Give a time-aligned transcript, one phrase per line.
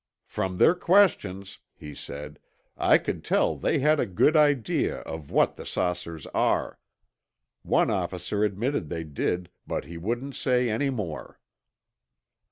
[0.25, 2.39] "From their questions," he said,
[2.75, 6.79] "I could tell they had a good idea of what the saucers are.
[7.61, 11.39] One officer admitted they did, but he wouldn't say any more."